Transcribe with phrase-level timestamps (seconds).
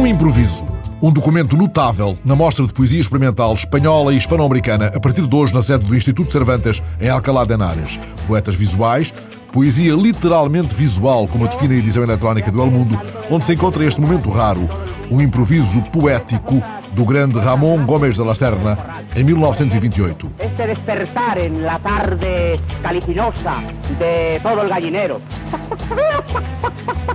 [0.00, 0.66] Um improviso.
[1.02, 5.52] Um documento notável na Mostra de Poesia Experimental Espanhola e Hispano-Americana a partir de hoje
[5.52, 8.00] na sede do Instituto Cervantes, em Alcalá de Henares.
[8.26, 9.12] Poetas visuais,
[9.52, 12.98] poesia literalmente visual, como a define a edição eletrónica do El Mundo,
[13.30, 14.66] onde se encontra este momento raro,
[15.10, 16.62] um improviso poético
[16.94, 18.78] do grande Ramón Gómez de la Serna,
[19.14, 20.30] em 1928.
[20.38, 23.62] Este despertar en la tarde calicinosa
[23.98, 25.20] de todo el gallinero.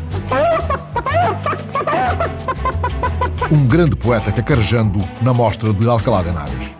[3.56, 6.76] Um grande poeta cacarejando na mostra de Alcalá de Henares.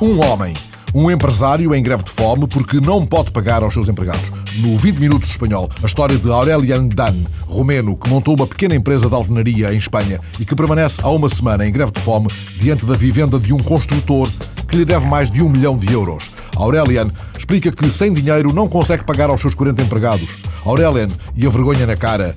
[0.00, 0.54] Um homem,
[0.94, 4.32] um empresário em greve de fome porque não pode pagar aos seus empregados.
[4.60, 9.10] No 20 Minutos Espanhol, a história de Aurelian Dan, romeno, que montou uma pequena empresa
[9.10, 12.86] de alvenaria em Espanha e que permanece há uma semana em greve de fome diante
[12.86, 14.32] da vivenda de um construtor
[14.66, 16.30] que lhe deve mais de um milhão de euros.
[16.56, 20.38] Aurelian explica que sem dinheiro não consegue pagar aos seus 40 empregados.
[20.64, 22.34] Aurelian, e a vergonha na cara,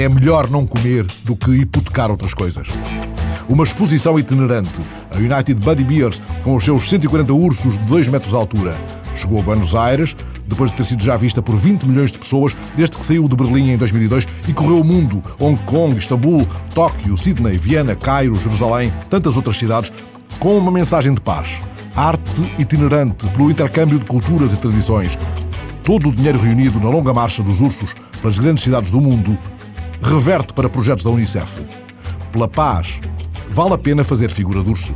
[0.00, 2.68] é melhor não comer do que hipotecar outras coisas.
[3.46, 4.80] Uma exposição itinerante,
[5.10, 8.80] a United Buddy Beers, com os seus 140 ursos de 2 metros de altura.
[9.14, 10.16] Chegou a Buenos Aires,
[10.46, 13.36] depois de ter sido já vista por 20 milhões de pessoas desde que saiu de
[13.36, 18.90] Berlim em 2002 e correu o mundo, Hong Kong, Istambul, Tóquio, Sydney, Viena, Cairo, Jerusalém,
[19.10, 19.92] tantas outras cidades,
[20.38, 21.48] com uma mensagem de paz.
[21.94, 25.18] Arte itinerante pelo intercâmbio de culturas e tradições.
[25.82, 29.36] Todo o dinheiro reunido na longa marcha dos ursos pelas grandes cidades do mundo
[30.00, 31.60] reverte para projetos da Unicef.
[32.32, 33.00] Pela paz,
[33.50, 34.94] vale a pena fazer figura de urso.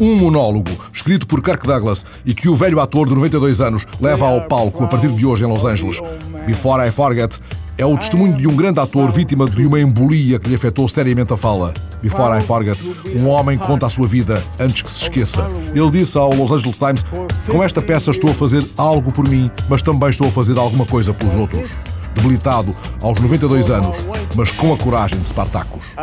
[0.00, 4.26] Um monólogo escrito por Kirk Douglas e que o velho ator de 92 anos leva
[4.26, 6.00] ao palco a partir de hoje em Los Angeles.
[6.46, 7.38] Before I Forget
[7.76, 11.32] é o testemunho de um grande ator vítima de uma embolia que lhe afetou seriamente
[11.32, 11.72] a fala.
[12.02, 12.78] Before I Forget,
[13.14, 15.46] um homem conta a sua vida antes que se esqueça.
[15.74, 17.04] Ele disse ao Los Angeles Times:
[17.46, 20.86] Com esta peça estou a fazer algo por mim, mas também estou a fazer alguma
[20.86, 21.70] coisa pelos outros.
[22.14, 23.96] Debilitado aos 92 anos,
[24.34, 25.94] mas com a coragem de Spartacus.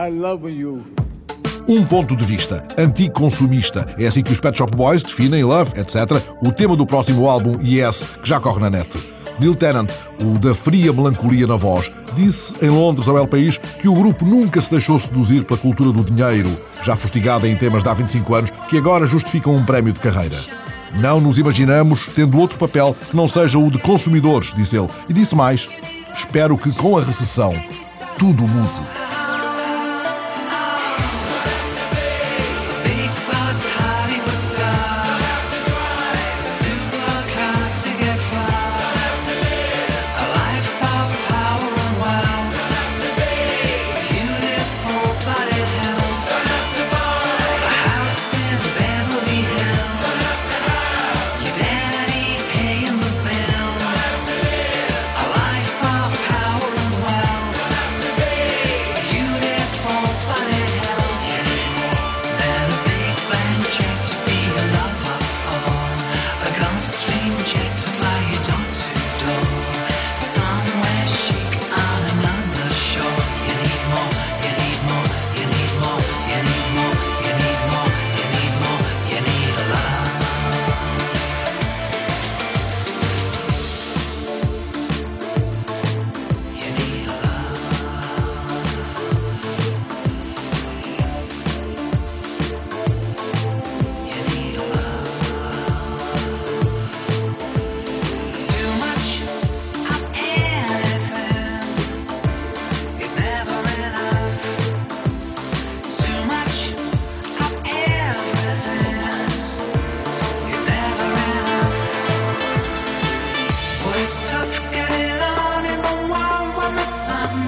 [1.67, 3.85] Um ponto de vista anticonsumista.
[3.97, 7.59] É assim que os Pet Shop Boys definem Love, etc., o tema do próximo álbum
[7.61, 8.97] Yes, que já corre na net.
[9.39, 13.87] Neil Tennant, o da fria melancolia na voz, disse em Londres ao El País que
[13.87, 16.49] o grupo nunca se deixou seduzir pela cultura do dinheiro,
[16.83, 20.37] já fustigada em temas de há 25 anos, que agora justificam um prémio de carreira.
[20.99, 24.87] Não nos imaginamos tendo outro papel que não seja o de consumidores, disse ele.
[25.07, 25.67] E disse mais:
[26.17, 27.53] Espero que com a recessão
[28.17, 28.96] tudo mude.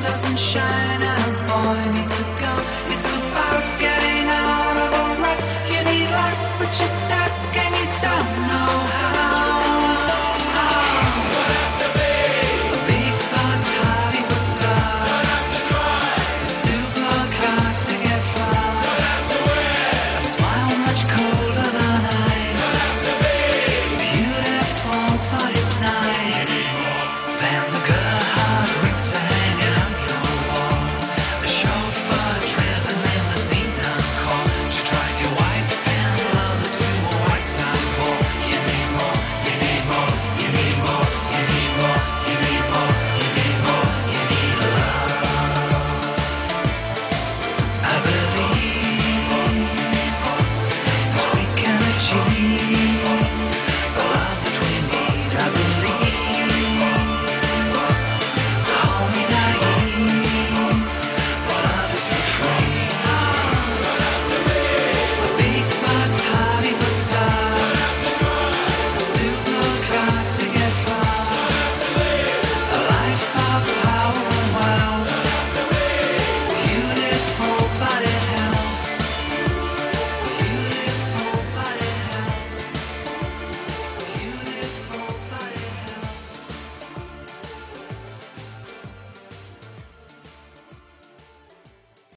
[0.09, 2.38] doesn't shine, a boy needs a